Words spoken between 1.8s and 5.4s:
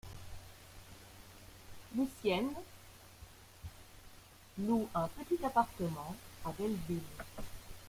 Lucienne loue un petit